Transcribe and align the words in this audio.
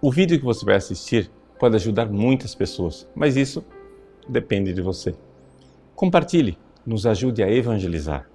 O 0.00 0.12
vídeo 0.12 0.38
que 0.38 0.44
você 0.44 0.62
vai 0.62 0.76
assistir 0.76 1.30
pode 1.58 1.74
ajudar 1.74 2.06
muitas 2.06 2.54
pessoas, 2.54 3.08
mas 3.14 3.34
isso 3.34 3.64
depende 4.28 4.74
de 4.74 4.82
você. 4.82 5.14
Compartilhe, 5.94 6.58
nos 6.84 7.06
ajude 7.06 7.42
a 7.42 7.50
evangelizar. 7.50 8.28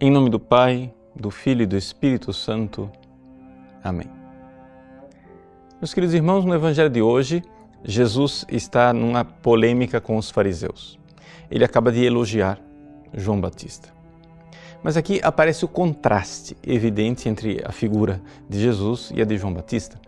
Em 0.00 0.10
nome 0.10 0.30
do 0.30 0.40
Pai, 0.40 0.92
do 1.14 1.30
Filho 1.30 1.62
e 1.62 1.66
do 1.66 1.76
Espírito 1.76 2.32
Santo. 2.32 2.90
Amém. 3.84 4.10
Meus 5.78 5.92
queridos 5.92 6.14
irmãos, 6.14 6.46
no 6.46 6.54
Evangelho 6.54 6.88
de 6.88 7.02
hoje, 7.02 7.42
Jesus 7.84 8.46
está 8.48 8.94
numa 8.94 9.26
polêmica 9.26 10.00
com 10.00 10.16
os 10.16 10.30
fariseus. 10.30 10.98
Ele 11.50 11.64
acaba 11.64 11.92
de 11.92 12.02
elogiar 12.02 12.58
João 13.14 13.40
Batista. 13.40 13.88
Mas 14.82 14.96
aqui 14.96 15.20
aparece 15.22 15.64
o 15.64 15.68
contraste 15.68 16.56
evidente 16.66 17.28
entre 17.28 17.62
a 17.64 17.70
figura 17.70 18.20
de 18.48 18.60
Jesus 18.60 19.12
e 19.14 19.22
a 19.22 19.24
de 19.24 19.36
João 19.36 19.54
Batista. 19.54 20.00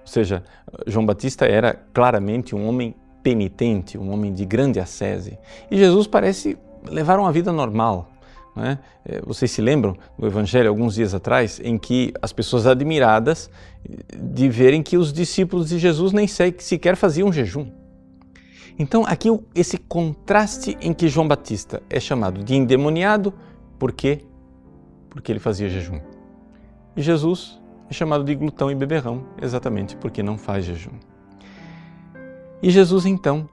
Ou 0.00 0.06
seja, 0.06 0.42
João 0.86 1.06
Batista 1.06 1.46
era 1.46 1.78
claramente 1.94 2.54
um 2.54 2.68
homem 2.68 2.94
penitente, 3.22 3.96
um 3.96 4.12
homem 4.12 4.32
de 4.32 4.44
grande 4.44 4.80
ascese, 4.80 5.38
e 5.70 5.76
Jesus 5.76 6.06
parece 6.06 6.58
levar 6.84 7.18
uma 7.18 7.32
vida 7.32 7.52
normal. 7.52 8.10
É? 8.56 8.78
é? 9.06 9.20
Vocês 9.24 9.50
se 9.50 9.62
lembram 9.62 9.96
do 10.18 10.26
Evangelho 10.26 10.68
alguns 10.68 10.94
dias 10.94 11.14
atrás, 11.14 11.60
em 11.62 11.78
que 11.78 12.12
as 12.20 12.32
pessoas 12.32 12.66
admiradas 12.66 13.48
de 14.14 14.48
verem 14.48 14.82
que 14.82 14.96
os 14.96 15.12
discípulos 15.12 15.68
de 15.68 15.78
Jesus 15.78 16.12
nem 16.12 16.26
sequer 16.26 16.96
faziam 16.96 17.32
jejum. 17.32 17.70
Então, 18.80 19.04
aqui 19.04 19.28
esse 19.54 19.76
contraste 19.76 20.74
em 20.80 20.94
que 20.94 21.06
João 21.06 21.28
Batista 21.28 21.82
é 21.90 22.00
chamado 22.00 22.42
de 22.42 22.56
endemoniado, 22.56 23.30
por 23.78 23.92
quê? 23.92 24.24
Porque 25.10 25.30
ele 25.30 25.38
fazia 25.38 25.68
jejum. 25.68 26.00
E 26.96 27.02
Jesus 27.02 27.60
é 27.90 27.92
chamado 27.92 28.24
de 28.24 28.34
glutão 28.34 28.70
e 28.70 28.74
beberrão, 28.74 29.26
exatamente 29.42 29.94
porque 29.96 30.22
não 30.22 30.38
faz 30.38 30.64
jejum. 30.64 30.94
E 32.62 32.70
Jesus 32.70 33.04
então 33.04 33.46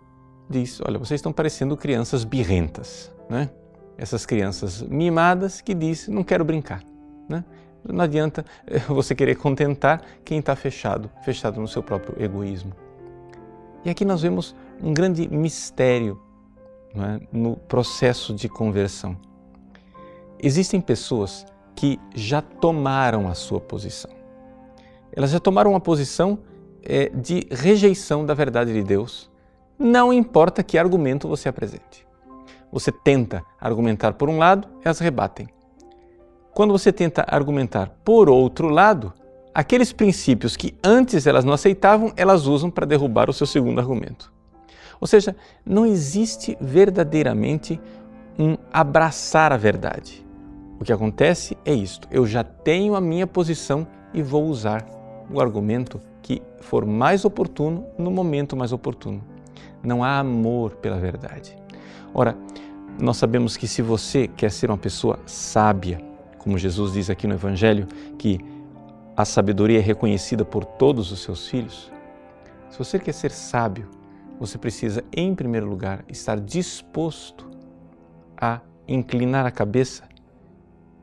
diz: 0.50 0.80
Olha, 0.80 0.98
vocês 0.98 1.18
estão 1.18 1.34
parecendo 1.34 1.76
crianças 1.76 2.24
birrentas, 2.24 3.12
né? 3.30 3.50
Essas 3.98 4.26
crianças 4.26 4.82
mimadas 4.82 5.60
que 5.60 5.74
dizem: 5.74 6.16
Não 6.16 6.24
quero 6.24 6.46
brincar, 6.46 6.82
né? 7.28 7.44
Não 7.84 8.06
adianta 8.06 8.46
você 8.88 9.14
querer 9.14 9.36
contentar 9.36 10.02
quem 10.24 10.40
está 10.40 10.56
fechado, 10.56 11.12
fechado 11.26 11.60
no 11.60 11.68
seu 11.68 11.84
próprio 11.84 12.16
egoísmo. 12.18 12.87
E 13.88 13.90
aqui 13.90 14.04
nós 14.04 14.22
vemos 14.22 14.54
um 14.84 14.94
grande 14.94 15.30
mistério 15.30 16.20
é? 16.94 17.26
no 17.32 17.56
processo 17.56 18.34
de 18.34 18.50
conversão. 18.50 19.16
Existem 20.44 20.82
pessoas 20.82 21.46
que 21.74 21.98
já 22.14 22.42
tomaram 22.42 23.30
a 23.30 23.34
sua 23.34 23.62
posição. 23.62 24.12
Elas 25.10 25.32
já 25.32 25.40
tomaram 25.40 25.72
uma 25.72 25.80
posição 25.80 26.40
é, 26.84 27.08
de 27.08 27.48
rejeição 27.50 28.26
da 28.26 28.34
verdade 28.34 28.74
de 28.74 28.84
Deus, 28.84 29.32
não 29.80 30.12
importa 30.12 30.62
que 30.64 30.78
argumento 30.78 31.26
você 31.30 31.48
apresente. 31.48 32.06
Você 32.70 32.92
tenta 32.92 33.42
argumentar 33.58 34.16
por 34.16 34.30
um 34.30 34.38
lado, 34.38 34.68
elas 34.84 35.00
rebatem. 35.00 35.48
Quando 36.54 36.74
você 36.74 36.92
tenta 36.92 37.24
argumentar 37.26 37.98
por 38.04 38.28
outro 38.28 38.68
lado, 38.68 39.14
aqueles 39.58 39.92
princípios 39.92 40.56
que 40.56 40.76
antes 40.84 41.26
elas 41.26 41.44
não 41.44 41.52
aceitavam, 41.52 42.14
elas 42.16 42.46
usam 42.46 42.70
para 42.70 42.86
derrubar 42.86 43.28
o 43.28 43.34
seu 43.34 43.48
segundo 43.48 43.80
argumento. 43.80 44.32
Ou 45.02 45.08
seja, 45.08 45.36
não 45.66 45.84
existe 45.84 46.56
verdadeiramente 46.62 47.82
um 48.38 48.56
abraçar 48.72 49.52
a 49.52 49.58
verdade. 49.58 50.24
O 50.80 50.84
que 50.84 50.94
acontece 50.94 51.58
é 51.66 51.74
isto: 51.74 52.08
eu 52.12 52.28
já 52.28 52.44
tenho 52.44 52.94
a 52.94 53.02
minha 53.02 53.26
posição 53.26 53.88
e 54.14 54.22
vou 54.22 54.46
usar 54.46 54.86
o 55.28 55.42
argumento 55.42 56.00
que 56.22 56.40
for 56.60 56.86
mais 56.86 57.26
oportuno 57.26 57.88
no 57.98 58.12
momento 58.12 58.56
mais 58.56 58.72
oportuno. 58.72 59.24
Não 59.82 60.04
há 60.04 60.20
amor 60.20 60.76
pela 60.76 61.00
verdade. 61.00 61.58
Ora, 62.14 62.38
nós 63.02 63.18
sabemos 63.18 63.58
que 63.58 63.68
se 63.68 63.82
você 63.82 64.28
quer 64.28 64.52
ser 64.52 64.70
uma 64.70 64.78
pessoa 64.78 65.18
sábia, 65.26 66.00
como 66.38 66.60
Jesus 66.60 66.94
diz 66.94 67.10
aqui 67.10 67.26
no 67.26 67.34
Evangelho, 67.34 67.88
que 68.20 68.40
a 69.18 69.26
sabedoria 69.26 69.80
é 69.80 69.82
reconhecida 69.82 70.46
por 70.46 70.64
todos 70.64 71.12
os 71.12 71.24
seus 71.24 71.48
filhos? 71.48 71.92
Se 72.70 72.78
você 72.78 73.00
quer 73.00 73.14
ser 73.14 73.32
sábio, 73.32 73.90
você 74.40 74.60
precisa, 74.60 75.04
em 75.12 75.34
primeiro 75.34 75.68
lugar, 75.68 76.06
estar 76.08 76.40
disposto 76.40 77.50
a 78.40 78.62
inclinar 78.88 79.44
a 79.44 79.50
cabeça 79.50 80.08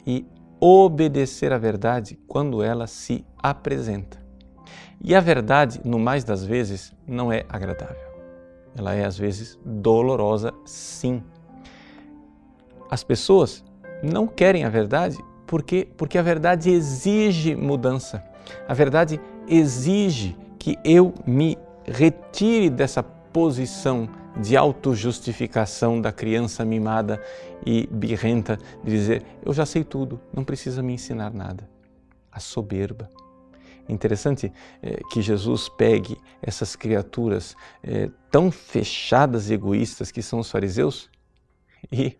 e 0.06 0.24
obedecer 0.60 1.52
à 1.52 1.58
verdade 1.58 2.16
quando 2.28 2.62
ela 2.62 2.86
se 2.86 3.26
apresenta. 3.36 4.22
E 5.02 5.12
a 5.12 5.20
verdade, 5.20 5.80
no 5.84 5.98
mais 5.98 6.22
das 6.22 6.44
vezes, 6.44 6.94
não 7.04 7.32
é 7.32 7.44
agradável. 7.48 8.14
Ela 8.76 8.94
é, 8.94 9.04
às 9.04 9.18
vezes, 9.18 9.58
dolorosa, 9.64 10.54
sim. 10.64 11.20
As 12.88 13.02
pessoas 13.02 13.64
não 14.04 14.28
querem 14.28 14.64
a 14.64 14.68
verdade 14.68 15.18
por 15.46 15.62
quê? 15.62 15.86
Porque 15.96 16.18
a 16.18 16.22
verdade 16.22 16.70
exige 16.70 17.54
mudança. 17.54 18.24
A 18.66 18.74
verdade 18.74 19.20
exige 19.46 20.36
que 20.58 20.78
eu 20.84 21.14
me 21.26 21.58
retire 21.86 22.70
dessa 22.70 23.02
posição 23.02 24.08
de 24.40 24.56
autojustificação 24.56 26.00
da 26.00 26.10
criança 26.10 26.64
mimada 26.64 27.22
e 27.64 27.86
birrenta, 27.90 28.58
de 28.82 28.90
dizer: 28.90 29.22
eu 29.44 29.52
já 29.52 29.66
sei 29.66 29.84
tudo, 29.84 30.20
não 30.32 30.44
precisa 30.44 30.82
me 30.82 30.94
ensinar 30.94 31.32
nada. 31.32 31.68
A 32.32 32.40
soberba. 32.40 33.08
Interessante 33.86 34.50
é, 34.82 34.98
que 35.10 35.20
Jesus 35.20 35.68
pegue 35.68 36.16
essas 36.40 36.74
criaturas 36.74 37.54
é, 37.82 38.10
tão 38.30 38.50
fechadas 38.50 39.50
e 39.50 39.54
egoístas 39.54 40.10
que 40.10 40.22
são 40.22 40.38
os 40.38 40.50
fariseus 40.50 41.10
e 41.92 42.16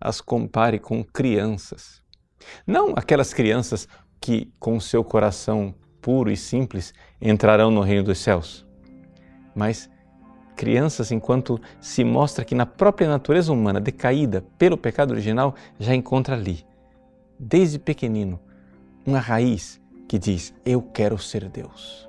as 0.00 0.22
compare 0.22 0.78
com 0.78 1.04
crianças 1.04 2.03
não 2.66 2.92
aquelas 2.96 3.32
crianças 3.32 3.88
que, 4.20 4.52
com 4.58 4.78
seu 4.80 5.04
coração 5.04 5.74
puro 6.00 6.30
e 6.30 6.36
simples, 6.36 6.92
entrarão 7.20 7.70
no 7.70 7.80
reino 7.80 8.04
dos 8.04 8.18
céus, 8.18 8.66
mas 9.54 9.90
crianças 10.54 11.10
enquanto 11.10 11.60
se 11.80 12.04
mostra 12.04 12.44
que 12.44 12.54
na 12.54 12.66
própria 12.66 13.08
natureza 13.08 13.52
humana 13.52 13.80
decaída 13.80 14.44
pelo 14.56 14.76
pecado 14.76 15.12
original 15.12 15.54
já 15.78 15.94
encontra 15.94 16.34
ali, 16.34 16.64
desde 17.38 17.78
pequenino, 17.78 18.40
uma 19.06 19.18
raiz 19.18 19.80
que 20.08 20.18
diz: 20.18 20.54
Eu 20.64 20.80
quero 20.82 21.18
ser 21.18 21.48
Deus. 21.48 22.08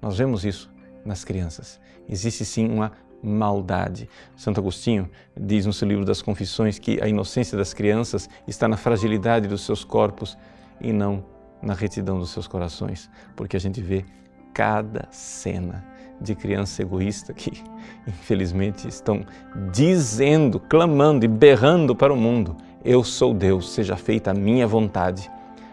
Nós 0.00 0.18
vemos 0.18 0.44
isso 0.44 0.70
nas 1.04 1.24
crianças. 1.24 1.80
Existe 2.08 2.44
sim 2.44 2.68
uma 2.68 2.92
maldade. 3.24 4.08
Santo 4.36 4.60
Agostinho 4.60 5.08
diz 5.36 5.64
no 5.66 5.72
seu 5.72 5.88
livro 5.88 6.04
das 6.04 6.20
Confissões 6.20 6.78
que 6.78 7.02
a 7.02 7.08
inocência 7.08 7.56
das 7.56 7.72
crianças 7.72 8.28
está 8.46 8.68
na 8.68 8.76
fragilidade 8.76 9.48
dos 9.48 9.62
seus 9.62 9.82
corpos 9.82 10.36
e 10.80 10.92
não 10.92 11.24
na 11.62 11.74
retidão 11.74 12.18
dos 12.18 12.30
seus 12.30 12.46
corações, 12.46 13.10
porque 13.34 13.56
a 13.56 13.60
gente 13.60 13.80
vê 13.80 14.04
cada 14.52 15.08
cena 15.10 15.84
de 16.20 16.34
criança 16.34 16.82
egoísta 16.82 17.32
que, 17.32 17.50
infelizmente, 18.06 18.86
estão 18.86 19.24
dizendo, 19.72 20.60
clamando 20.60 21.24
e 21.24 21.28
berrando 21.28 21.96
para 21.96 22.12
o 22.12 22.16
mundo: 22.16 22.56
Eu 22.84 23.02
sou 23.02 23.32
Deus, 23.32 23.72
seja 23.72 23.96
feita 23.96 24.30
a 24.30 24.34
minha 24.34 24.66
vontade, 24.66 25.30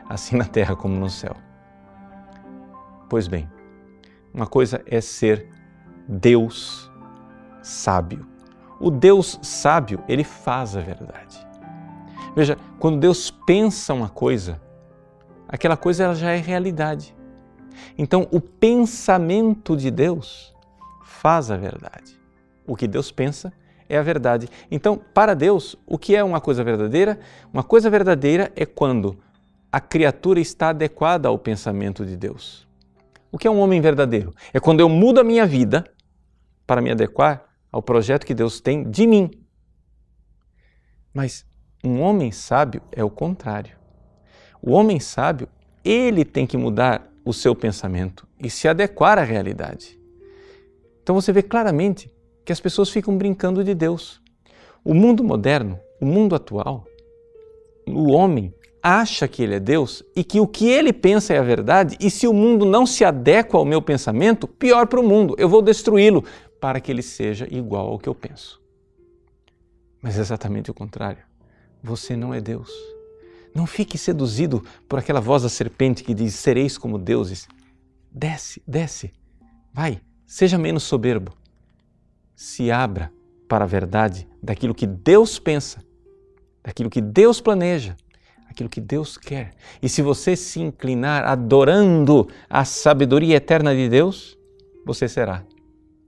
assim 0.09 0.37
na 0.37 0.45
terra 0.45 0.75
como 0.75 0.95
no 0.95 1.09
céu. 1.09 1.35
Pois 3.09 3.27
bem, 3.27 3.49
uma 4.33 4.47
coisa 4.47 4.81
é 4.85 5.01
ser 5.01 5.49
Deus 6.07 6.90
sábio. 7.61 8.25
O 8.79 8.89
Deus 8.89 9.39
sábio, 9.41 10.03
ele 10.07 10.23
faz 10.23 10.75
a 10.75 10.81
verdade. 10.81 11.45
Veja, 12.35 12.57
quando 12.79 12.99
Deus 12.99 13.29
pensa 13.29 13.93
uma 13.93 14.09
coisa, 14.09 14.59
aquela 15.47 15.77
coisa 15.77 16.05
ela 16.05 16.15
já 16.15 16.31
é 16.31 16.37
realidade. 16.37 17.15
Então, 17.97 18.27
o 18.31 18.39
pensamento 18.39 19.75
de 19.75 19.91
Deus 19.91 20.55
faz 21.03 21.51
a 21.51 21.57
verdade. 21.57 22.19
O 22.65 22.75
que 22.75 22.87
Deus 22.87 23.11
pensa 23.11 23.53
é 23.87 23.97
a 23.97 24.01
verdade. 24.01 24.49
Então, 24.69 24.99
para 25.13 25.33
Deus, 25.33 25.75
o 25.85 25.97
que 25.97 26.15
é 26.15 26.23
uma 26.23 26.39
coisa 26.39 26.63
verdadeira? 26.63 27.19
Uma 27.53 27.63
coisa 27.63 27.89
verdadeira 27.89 28.51
é 28.55 28.65
quando 28.65 29.17
a 29.71 29.79
criatura 29.79 30.39
está 30.39 30.69
adequada 30.69 31.27
ao 31.27 31.37
pensamento 31.37 32.05
de 32.05 32.15
Deus. 32.15 32.67
O 33.31 33.37
que 33.37 33.47
é 33.47 33.51
um 33.51 33.59
homem 33.59 33.79
verdadeiro? 33.79 34.33
É 34.53 34.59
quando 34.59 34.79
eu 34.79 34.89
mudo 34.89 35.19
a 35.19 35.23
minha 35.23 35.45
vida 35.45 35.85
para 36.65 36.81
me 36.81 36.91
adequar 36.91 37.50
ao 37.71 37.81
projeto 37.81 38.25
que 38.25 38.33
Deus 38.33 38.59
tem 38.59 38.83
de 38.89 39.07
mim. 39.07 39.31
Mas 41.13 41.45
um 41.83 42.01
homem 42.01 42.31
sábio 42.31 42.81
é 42.91 43.03
o 43.03 43.09
contrário. 43.09 43.75
O 44.61 44.71
homem 44.71 44.99
sábio, 44.99 45.47
ele 45.83 46.23
tem 46.23 46.45
que 46.45 46.57
mudar 46.57 47.11
o 47.25 47.33
seu 47.33 47.55
pensamento 47.55 48.27
e 48.39 48.49
se 48.49 48.67
adequar 48.67 49.17
à 49.17 49.23
realidade. 49.23 49.99
Então 51.01 51.15
você 51.15 51.31
vê 51.31 51.41
claramente 51.41 52.13
que 52.45 52.51
as 52.51 52.59
pessoas 52.59 52.89
ficam 52.89 53.17
brincando 53.17 53.63
de 53.63 53.73
Deus. 53.73 54.21
O 54.83 54.93
mundo 54.93 55.23
moderno, 55.23 55.79
o 55.99 56.05
mundo 56.05 56.35
atual, 56.35 56.85
o 57.87 58.11
homem 58.11 58.53
acha 58.81 59.27
que 59.27 59.43
ele 59.43 59.55
é 59.55 59.59
Deus 59.59 60.03
e 60.15 60.23
que 60.23 60.39
o 60.39 60.47
que 60.47 60.67
ele 60.67 60.91
pensa 60.91 61.33
é 61.33 61.37
a 61.37 61.43
verdade, 61.43 61.95
e 61.99 62.09
se 62.09 62.27
o 62.27 62.33
mundo 62.33 62.65
não 62.65 62.85
se 62.85 63.05
adequa 63.05 63.57
ao 63.57 63.65
meu 63.65 63.81
pensamento, 63.81 64.47
pior 64.47 64.87
para 64.87 64.99
o 64.99 65.07
mundo, 65.07 65.35
eu 65.37 65.47
vou 65.47 65.61
destruí-lo 65.61 66.23
para 66.61 66.79
que 66.79 66.91
ele 66.91 67.01
seja 67.01 67.47
igual 67.51 67.87
ao 67.87 67.99
que 67.99 68.07
eu 68.07 68.15
penso. 68.15 68.61
Mas 70.01 70.17
é 70.17 70.21
exatamente 70.21 70.69
o 70.69 70.73
contrário. 70.73 71.23
Você 71.83 72.15
não 72.15 72.33
é 72.33 72.39
Deus. 72.39 72.71
Não 73.53 73.65
fique 73.65 73.97
seduzido 73.97 74.63
por 74.87 74.99
aquela 74.99 75.19
voz 75.19 75.43
da 75.43 75.49
serpente 75.49 76.03
que 76.03 76.13
diz: 76.13 76.35
sereis 76.35 76.77
como 76.77 76.97
deuses. 76.97 77.47
Desce, 78.11 78.61
desce. 78.65 79.11
Vai, 79.73 80.01
seja 80.25 80.57
menos 80.57 80.83
soberbo. 80.83 81.33
Se 82.35 82.71
abra 82.71 83.11
para 83.47 83.65
a 83.65 83.67
verdade 83.67 84.27
daquilo 84.41 84.73
que 84.73 84.87
Deus 84.87 85.39
pensa, 85.39 85.83
daquilo 86.63 86.89
que 86.89 87.01
Deus 87.01 87.41
planeja 87.41 87.97
aquilo 88.51 88.69
que 88.69 88.81
Deus 88.81 89.17
quer. 89.17 89.53
E 89.81 89.87
se 89.87 90.01
você 90.01 90.35
se 90.35 90.59
inclinar 90.59 91.23
adorando 91.23 92.27
a 92.49 92.65
sabedoria 92.65 93.37
eterna 93.37 93.73
de 93.73 93.87
Deus, 93.87 94.37
você 94.85 95.07
será 95.07 95.45